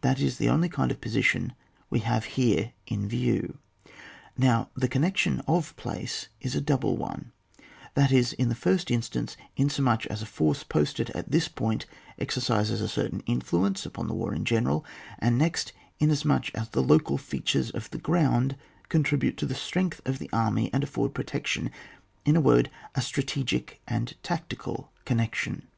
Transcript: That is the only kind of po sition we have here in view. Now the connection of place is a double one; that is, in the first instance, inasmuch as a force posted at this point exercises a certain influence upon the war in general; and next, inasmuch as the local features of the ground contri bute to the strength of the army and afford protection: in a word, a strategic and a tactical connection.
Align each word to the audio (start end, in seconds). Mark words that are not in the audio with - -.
That 0.00 0.18
is 0.18 0.38
the 0.38 0.48
only 0.48 0.68
kind 0.68 0.90
of 0.90 1.00
po 1.00 1.08
sition 1.10 1.52
we 1.90 2.00
have 2.00 2.24
here 2.34 2.72
in 2.88 3.06
view. 3.06 3.58
Now 4.36 4.68
the 4.74 4.88
connection 4.88 5.42
of 5.46 5.76
place 5.76 6.26
is 6.40 6.56
a 6.56 6.60
double 6.60 6.96
one; 6.96 7.30
that 7.94 8.10
is, 8.10 8.32
in 8.32 8.48
the 8.48 8.56
first 8.56 8.90
instance, 8.90 9.36
inasmuch 9.56 10.06
as 10.06 10.22
a 10.22 10.26
force 10.26 10.64
posted 10.64 11.10
at 11.10 11.30
this 11.30 11.46
point 11.46 11.86
exercises 12.18 12.80
a 12.80 12.88
certain 12.88 13.20
influence 13.26 13.86
upon 13.86 14.08
the 14.08 14.12
war 14.14 14.34
in 14.34 14.44
general; 14.44 14.84
and 15.20 15.38
next, 15.38 15.72
inasmuch 16.00 16.52
as 16.52 16.70
the 16.70 16.82
local 16.82 17.16
features 17.16 17.70
of 17.70 17.88
the 17.92 17.98
ground 17.98 18.56
contri 18.88 19.20
bute 19.20 19.36
to 19.36 19.46
the 19.46 19.54
strength 19.54 20.00
of 20.04 20.18
the 20.18 20.28
army 20.32 20.68
and 20.72 20.82
afford 20.82 21.14
protection: 21.14 21.70
in 22.24 22.34
a 22.34 22.40
word, 22.40 22.72
a 22.96 23.00
strategic 23.00 23.80
and 23.86 24.10
a 24.10 24.14
tactical 24.26 24.90
connection. 25.04 25.68